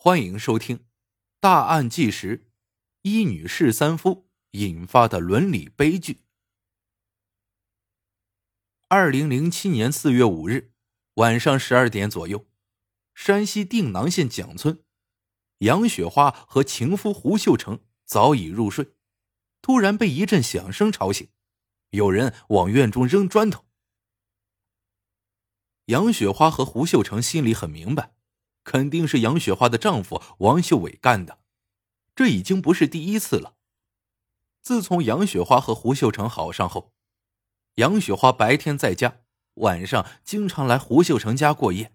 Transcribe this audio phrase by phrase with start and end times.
[0.00, 0.76] 欢迎收听
[1.40, 2.52] 《大案纪实：
[3.02, 6.12] 一女士三夫引发的伦理悲剧》。
[8.86, 10.72] 二零零七年四月五日
[11.14, 12.46] 晚上十二点左右，
[13.12, 14.84] 山西定囊县蒋村，
[15.58, 18.94] 杨雪花和情夫胡秀成早已入睡，
[19.60, 21.28] 突然被一阵响声吵醒，
[21.90, 23.66] 有人往院中扔砖头。
[25.86, 28.14] 杨雪花和胡秀成心里很明白。
[28.68, 31.38] 肯定是杨雪花的丈夫王秀伟干的，
[32.14, 33.54] 这已经不是第一次了。
[34.60, 36.92] 自从杨雪花和胡秀成好上后，
[37.76, 39.22] 杨雪花白天在家，
[39.54, 41.94] 晚上经常来胡秀成家过夜。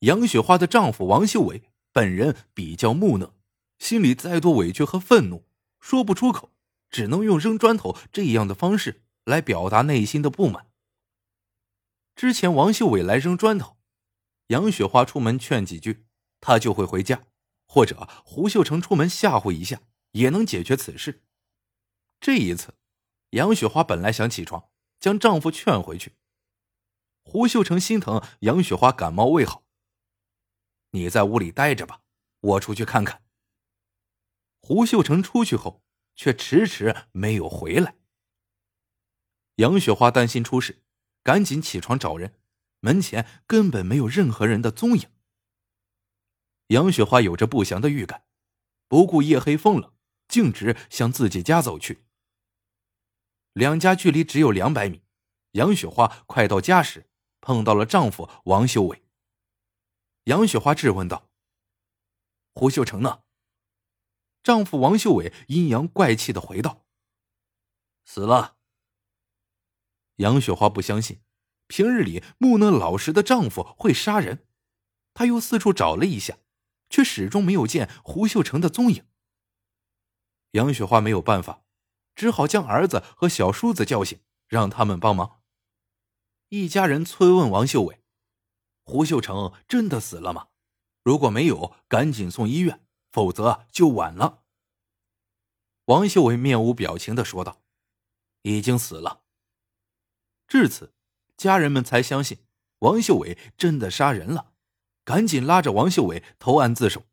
[0.00, 3.32] 杨雪花的丈夫王秀伟本人比较木讷，
[3.78, 5.46] 心里再多委屈和愤怒
[5.80, 6.50] 说不出口，
[6.90, 10.66] 只能用扔砖头这样的方式来表达内心的不满。
[12.14, 13.75] 之前王秀伟来扔砖头。
[14.48, 16.06] 杨雪花出门劝几句，
[16.40, 17.22] 他就会回家；
[17.66, 21.24] 或者胡秀成出门吓唬一下，也能解决此事。
[22.20, 22.74] 这一次，
[23.30, 24.70] 杨雪花本来想起床
[25.00, 26.16] 将丈夫劝回去，
[27.24, 29.64] 胡秀成心疼杨雪花感冒未好，
[30.90, 32.02] 你在屋里待着吧，
[32.40, 33.24] 我出去看看。
[34.60, 37.96] 胡秀成出去后，却迟迟没有回来。
[39.56, 40.82] 杨雪花担心出事，
[41.22, 42.38] 赶紧起床找人。
[42.86, 45.10] 门前根本没有任何人的踪影。
[46.68, 48.28] 杨雪花有着不祥的预感，
[48.86, 49.92] 不顾夜黑风冷，
[50.28, 52.04] 径直向自己家走去。
[53.54, 55.02] 两家距离只有两百米。
[55.52, 59.02] 杨雪花快到家时，碰到了丈夫王秀伟。
[60.24, 61.28] 杨雪花质问道
[62.54, 63.24] ：“胡秀成呢？”
[64.44, 66.86] 丈夫王秀伟阴阳怪气的回道
[68.06, 68.58] ：“死了。”
[70.16, 71.25] 杨雪花不相信。
[71.68, 74.46] 平日里木讷老实的丈夫会杀人，
[75.14, 76.38] 她又四处找了一下，
[76.88, 79.04] 却始终没有见胡秀成的踪影。
[80.52, 81.62] 杨雪花没有办法，
[82.14, 85.42] 只好将儿子和小叔子叫醒，让他们帮忙。
[86.48, 88.00] 一家人催问王秀伟
[88.84, 90.48] ：“胡秀成真的死了吗？
[91.02, 94.44] 如果没有，赶紧送医院，否则就晚了。”
[95.86, 97.62] 王秀伟面无表情的说道
[98.42, 99.24] ：“已经死了。”
[100.48, 100.95] 至此。
[101.36, 102.38] 家人们才相信
[102.80, 104.52] 王秀伟真的杀人了，
[105.04, 107.04] 赶紧拉着王秀伟投案自首。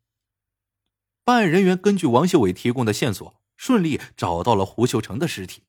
[1.24, 5.62] 办案人员根据王秀伟提供的线索，顺利找到了胡秀成的尸体。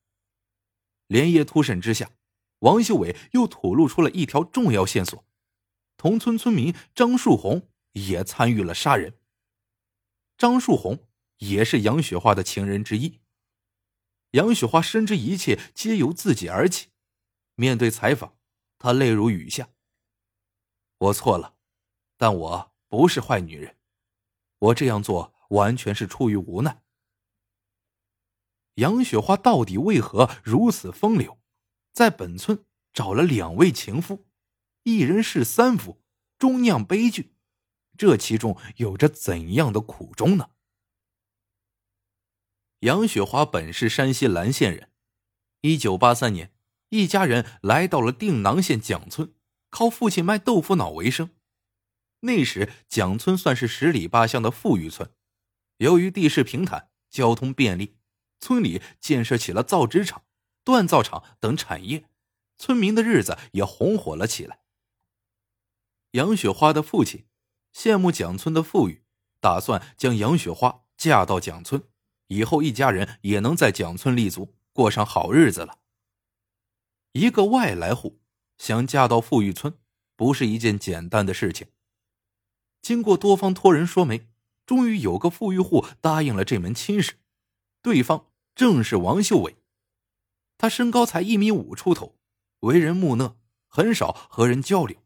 [1.08, 2.12] 连夜突审之下，
[2.60, 5.24] 王秀伟又吐露出了一条重要线索：
[5.98, 9.14] 同村村民张树红也参与了杀人。
[10.38, 13.20] 张树红也是杨雪花的情人之一。
[14.32, 16.88] 杨雪花深知一切皆由自己而起，
[17.56, 18.35] 面对采访。
[18.86, 19.68] 她泪如雨下。
[21.00, 21.56] 我错了，
[22.18, 23.78] 但我不是坏女人，
[24.60, 26.84] 我这样做完全是出于无奈。
[28.76, 31.42] 杨雪花到底为何如此风流，
[31.94, 32.64] 在本村
[32.94, 34.28] 找了两位情夫，
[34.84, 36.04] 一人是三夫，
[36.38, 37.34] 终酿悲剧，
[37.98, 40.52] 这其中有着怎样的苦衷呢？
[42.82, 44.92] 杨雪花本是山西岚县人，
[45.62, 46.55] 一九八三年。
[46.90, 49.34] 一家人来到了定囊县蒋村，
[49.70, 51.32] 靠父亲卖豆腐脑为生。
[52.22, 55.12] 那时蒋村算是十里八乡的富裕村，
[55.78, 57.98] 由于地势平坦，交通便利，
[58.40, 60.24] 村里建设起了造纸厂、
[60.64, 62.06] 锻造厂等产业，
[62.58, 64.60] 村民的日子也红火了起来。
[66.12, 67.26] 杨雪花的父亲
[67.74, 69.04] 羡慕蒋村的富裕，
[69.40, 71.84] 打算将杨雪花嫁到蒋村，
[72.28, 75.80] 以后一家人也能在蒋村立足，过上好日子了。
[77.16, 78.20] 一个外来户
[78.58, 79.78] 想嫁到富裕村，
[80.18, 81.70] 不是一件简单的事情。
[82.82, 84.28] 经过多方托人说媒，
[84.66, 87.22] 终于有个富裕户答应了这门亲事。
[87.82, 89.56] 对方正是王秀伟，
[90.58, 92.18] 他身高才一米五出头，
[92.60, 93.38] 为人木讷，
[93.70, 95.02] 很少和人交流。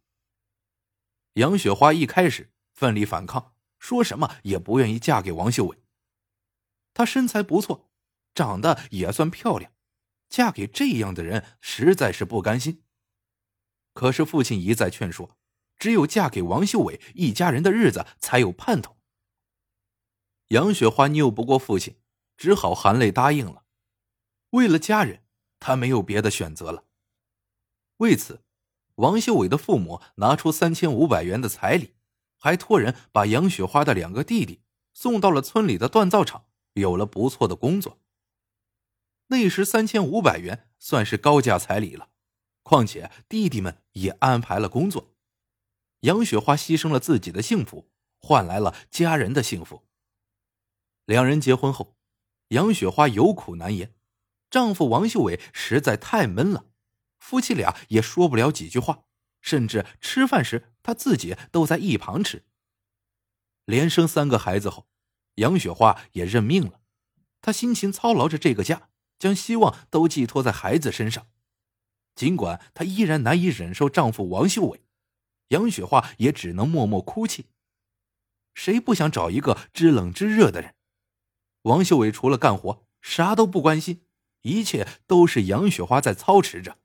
[1.33, 5.77] 杨雪花一开始奋力反抗，说什么也不愿意嫁给王秀伟。
[6.95, 7.91] 她身材不错，
[8.33, 9.71] 长得也算漂亮。
[10.29, 12.83] 嫁给这样的人实在是不甘心。
[13.93, 15.37] 可是父亲一再劝说，
[15.77, 18.97] 只有嫁给王秀伟一家人的日子才有盼头。
[20.49, 21.97] 杨雪花拗不过父亲，
[22.37, 23.63] 只好含泪答应了。
[24.51, 25.23] 为了家人，
[25.59, 26.85] 她没有别的选择了。
[27.97, 28.43] 为此，
[28.95, 31.95] 王秀伟的父母拿出三千五百元的彩礼，
[32.37, 34.61] 还托人把杨雪花的两个弟弟
[34.93, 37.99] 送到了村里的锻造厂，有了不错的工作。
[39.29, 42.09] 那时三千五百元算是高价彩礼了，
[42.63, 45.15] 况且弟弟们也安排了工作。
[46.01, 49.87] 杨雪花牺牲了自己的幸福，换来了家人的幸福。
[51.05, 51.97] 两人结婚后，
[52.49, 53.93] 杨雪花有苦难言，
[54.49, 56.65] 丈夫王秀伟实在太闷了，
[57.19, 59.03] 夫妻俩也说不了几句话，
[59.41, 62.45] 甚至吃饭时他自己都在一旁吃。
[63.65, 64.87] 连生三个孩子后，
[65.35, 66.81] 杨雪花也认命了，
[67.41, 68.88] 她辛勤操劳着这个家，
[69.19, 71.27] 将希望都寄托在孩子身上。
[72.15, 74.81] 尽管她依然难以忍受丈夫王秀伟，
[75.49, 77.45] 杨雪花也只能默默哭泣。
[78.55, 80.75] 谁不想找一个知冷知热的人？
[81.63, 84.01] 王秀伟除了干活，啥都不关心，
[84.41, 86.77] 一切都是杨雪花在操持着。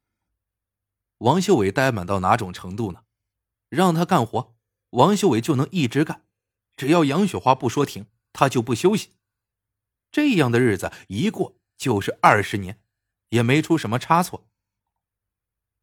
[1.18, 3.04] 王秀伟呆板到哪种程度呢？
[3.68, 4.54] 让他干活，
[4.90, 6.24] 王秀伟就能一直干，
[6.76, 9.10] 只要杨雪花不说停，他就不休息。
[10.12, 12.80] 这样的日子一过就是二十年，
[13.30, 14.48] 也没出什么差错。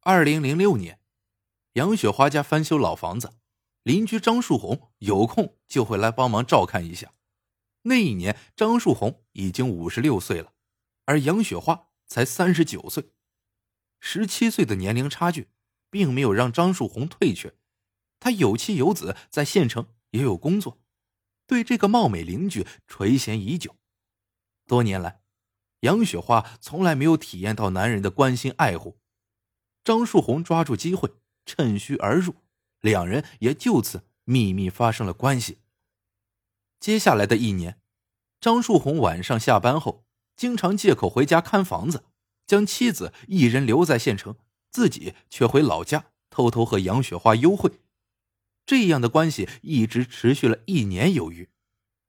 [0.00, 1.00] 二零零六年，
[1.74, 3.34] 杨雪花家翻修老房子，
[3.82, 7.14] 邻居张树红有空就会来帮忙照看一下。
[7.82, 10.52] 那一年，张树红已经五十六岁了，
[11.04, 13.10] 而杨雪花才三十九岁，
[14.00, 15.48] 十七岁的年龄差距，
[15.90, 17.54] 并没有让张树红退却。
[18.20, 20.80] 他有妻有子，在县城也有工作，
[21.46, 23.76] 对这个貌美邻居垂涎已久。
[24.66, 25.21] 多年来，
[25.82, 28.98] 杨雪花从来没有体验到男人的关心爱护。
[29.84, 31.10] 张树红抓住机会，
[31.44, 32.36] 趁虚而入，
[32.80, 35.58] 两人也就此秘密发生了关系。
[36.78, 37.80] 接下来的一年，
[38.40, 40.04] 张树红晚上下班后，
[40.36, 42.04] 经常借口回家看房子，
[42.46, 44.36] 将妻子一人留在县城，
[44.70, 47.80] 自己却回老家偷偷和杨雪花幽会。
[48.64, 51.48] 这样的关系一直持续了一年有余，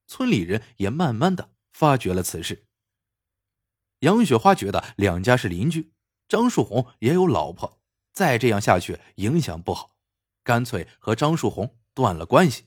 [0.06, 2.68] 村里人也慢慢的发觉了此事。
[4.04, 5.94] 杨雪花觉得两家是邻居，
[6.28, 7.80] 张树红也有老婆，
[8.12, 9.96] 再这样下去影响不好，
[10.44, 12.66] 干脆和张树红断了关系。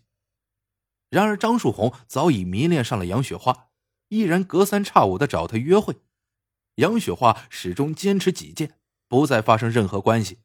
[1.11, 3.69] 然而，张树红早已迷恋上了杨雪花，
[4.09, 5.97] 依然隔三差五的找她约会。
[6.77, 10.39] 杨雪花始终坚持己见，不再发生任何关系。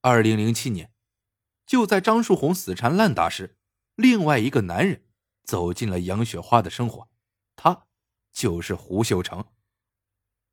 [0.00, 0.90] 二零零七年，
[1.66, 3.58] 就在张树红死缠烂打时，
[3.94, 5.04] 另外一个男人
[5.44, 7.07] 走进了杨雪花的生活，
[8.38, 9.44] 就是胡秀成。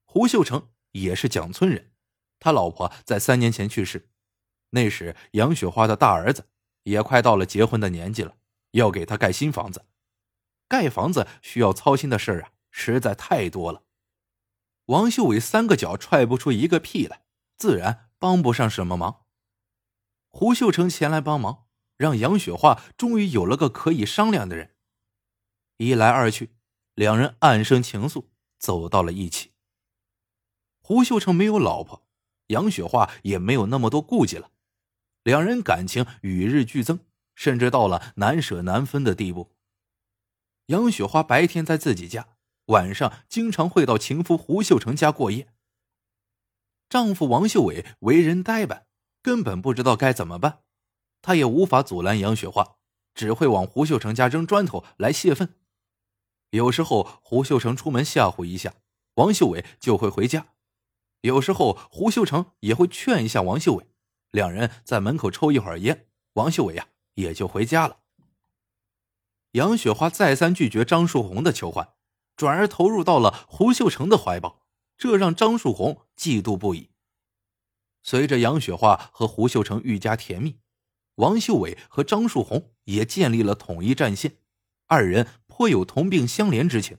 [0.06, 1.92] 胡秀成也是蒋村人，
[2.40, 4.10] 他老婆在三年前去世，
[4.72, 6.50] 那时杨雪花的大儿子。
[6.86, 8.38] 也快到了结婚的年纪了，
[8.72, 9.86] 要给他盖新房子。
[10.68, 13.84] 盖房子需要操心的事儿啊，实在太多了。
[14.86, 17.26] 王秀伟三个脚踹不出一个屁来，
[17.58, 19.26] 自然帮不上什么忙。
[20.30, 21.66] 胡秀成前来帮忙，
[21.98, 24.76] 让杨雪花终于有了个可以商量的人。
[25.78, 26.56] 一来二去，
[26.96, 28.26] 两人暗生情愫，
[28.58, 29.52] 走到了一起。
[30.82, 32.08] 胡秀成没有老婆，
[32.48, 34.52] 杨雪花也没有那么多顾忌了。
[35.24, 37.00] 两人感情与日俱增，
[37.36, 39.52] 甚至到了难舍难分的地步。
[40.68, 42.30] 杨雪花白天在自己家，
[42.68, 45.50] 晚上经常会到情夫胡秀成家过夜。
[46.88, 48.86] 丈夫王秀伟为人呆板，
[49.22, 50.60] 根本不知道该怎么办，
[51.22, 52.78] 他也无法阻拦杨雪花，
[53.14, 55.56] 只会往胡秀成家扔砖头来泄愤。
[56.56, 58.76] 有时候胡秀成出门吓唬一下，
[59.16, 60.48] 王秀伟就会回家；
[61.22, 63.86] 有时候胡秀成也会劝一下王秀伟。
[64.32, 68.00] 两人在门口抽一会儿烟，王秀伟呀也就回家了。
[69.52, 71.90] 杨雪花再三拒绝张树红的求欢，
[72.38, 74.66] 转而投入到了胡秀成的怀抱，
[74.98, 76.90] 这让张树红嫉妒不已。
[78.02, 80.60] 随着杨雪花和胡秀成愈加甜蜜，
[81.16, 84.38] 王秀伟和张树红也建立了统一战线，
[84.88, 86.98] 二人颇有同病相怜之情。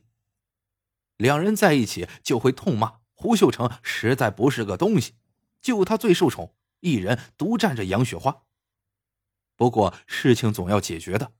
[1.18, 5.12] 两人在一起就会痛骂胡秀成实在不是个东西，
[5.60, 6.54] 就他最受宠。
[6.80, 8.44] 一人独占着杨雪花。
[9.56, 11.34] 不过事情总要解决的，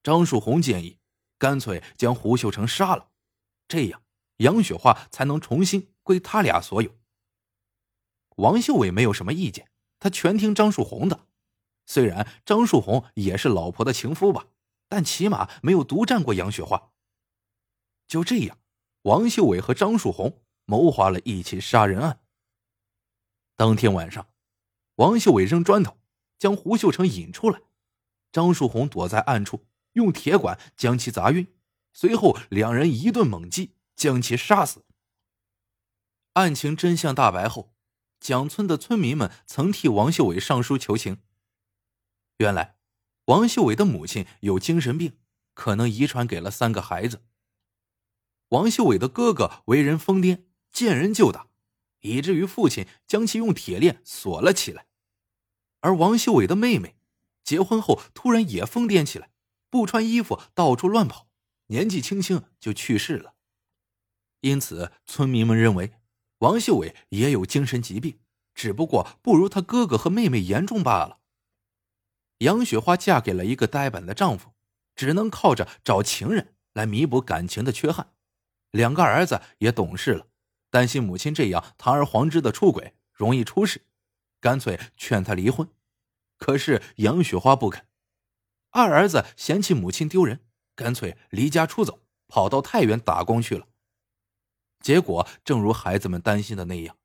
[0.00, 0.98] 张树红建议，
[1.38, 3.08] 干脆将胡秀成杀了，
[3.66, 4.02] 这样
[4.36, 6.96] 杨雪花才能重新归他俩所有。
[8.36, 11.26] 王秀伟没有什么意见，他全听张树红的。
[11.84, 14.46] 虽然张树红也是老婆的情夫吧，
[14.94, 16.92] 但起码没有独占过杨雪花。
[18.06, 18.56] 就这样，
[19.02, 22.20] 王秀伟和张树红谋划了一起杀人案。
[23.56, 24.28] 当天晚上。
[24.94, 25.98] 王秀伟扔砖头，
[26.38, 27.60] 将胡秀成引出来。
[28.30, 31.52] 张树红躲在暗处，用铁管将其砸晕。
[31.92, 34.84] 随后，两人一顿猛击，将其杀死。
[36.34, 37.74] 案情真相大白后，
[38.20, 41.20] 蒋村的村民们曾替王秀伟上书求情。
[42.36, 42.76] 原来，
[43.26, 45.16] 王秀伟的母亲有精神病，
[45.54, 47.22] 可能遗传给了三个孩子。
[48.48, 51.48] 王秀伟的哥哥为人疯癫，见人就打。
[52.00, 54.84] 以至于父亲将其用铁链锁了起来，
[55.80, 56.96] 而王秀伟的妹妹
[57.42, 59.30] 结婚后突然也疯癫起来，
[59.70, 61.28] 不穿衣服到处乱跑，
[61.68, 63.36] 年纪轻轻就去世了。
[64.42, 65.94] 因此，村民们认为
[66.40, 68.18] 王秀伟也有精神疾病，
[68.54, 71.20] 只不过不如他哥哥和妹妹严重罢了。
[72.38, 74.52] 杨雪花嫁给了一个呆板的丈夫，
[74.94, 78.12] 只能靠着找情人来弥补感情的缺憾。
[78.70, 80.26] 两个儿子也懂事了，
[80.70, 83.82] 担心母亲这样堂而皇之的出轨容易出事，
[84.40, 85.68] 干脆劝她离婚。
[86.36, 87.86] 可是杨雪花不肯，
[88.70, 90.40] 二儿子嫌弃母亲丢人，
[90.74, 93.68] 干脆离家出走，跑到太原打工去了。
[94.80, 96.98] 结果正如孩子们担心的那样，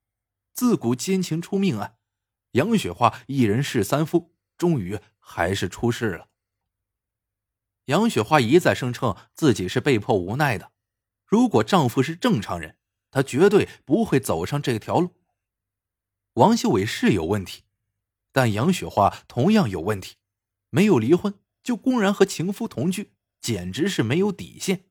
[0.52, 1.98] 自古奸情出命案，
[2.54, 6.28] 杨雪花一人侍三夫，终于还是出事了。
[7.86, 10.72] 杨雪花一再声称自己是被迫无奈的。
[11.24, 12.80] 如果丈夫是正常人，
[13.12, 15.14] 她绝对不会走上这条路。
[16.34, 17.64] 王秀伟是有问题，
[18.32, 20.18] 但杨雪花同样有问题，
[20.72, 24.86] 没有离婚就公然和情夫同居，简直是没有底线。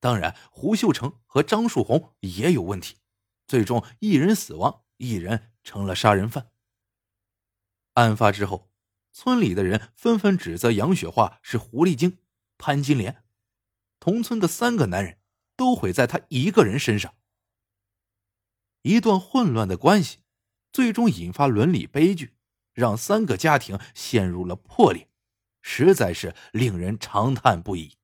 [0.00, 2.96] 当然，胡秀成和张树红也有问题，
[3.46, 6.50] 最终一人死亡，一人成了杀人犯。
[7.94, 8.68] 案发之后，
[9.18, 12.18] 村里的人纷纷指责杨雪花是狐狸精、
[12.58, 13.24] 潘金莲，
[13.98, 15.16] 同村的三个男人。
[15.56, 17.14] 都毁在她一个人身上。
[18.82, 20.18] 一段混乱的关系，
[20.70, 22.34] 最终引发伦理悲剧，
[22.74, 25.08] 让三个家庭陷入了破裂，
[25.62, 27.96] 实在是令人长叹不已。